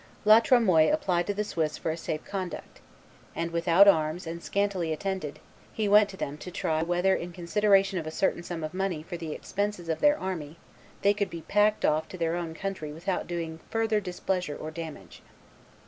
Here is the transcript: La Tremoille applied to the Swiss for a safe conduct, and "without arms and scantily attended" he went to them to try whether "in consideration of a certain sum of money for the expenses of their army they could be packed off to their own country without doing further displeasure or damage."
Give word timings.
La 0.25 0.39
Tremoille 0.39 0.91
applied 0.91 1.27
to 1.27 1.33
the 1.35 1.43
Swiss 1.43 1.77
for 1.77 1.91
a 1.91 1.95
safe 1.95 2.25
conduct, 2.25 2.81
and 3.35 3.51
"without 3.51 3.87
arms 3.87 4.25
and 4.25 4.41
scantily 4.41 4.91
attended" 4.91 5.37
he 5.73 5.87
went 5.87 6.09
to 6.09 6.17
them 6.17 6.39
to 6.39 6.49
try 6.49 6.81
whether 6.81 7.13
"in 7.15 7.31
consideration 7.31 7.99
of 7.99 8.07
a 8.07 8.09
certain 8.09 8.41
sum 8.41 8.63
of 8.63 8.73
money 8.73 9.03
for 9.03 9.15
the 9.15 9.31
expenses 9.31 9.89
of 9.89 9.99
their 9.99 10.17
army 10.17 10.57
they 11.03 11.13
could 11.13 11.29
be 11.29 11.41
packed 11.41 11.85
off 11.85 12.07
to 12.07 12.17
their 12.17 12.35
own 12.35 12.55
country 12.55 12.91
without 12.91 13.27
doing 13.27 13.59
further 13.69 13.99
displeasure 14.01 14.57
or 14.57 14.71
damage." 14.71 15.21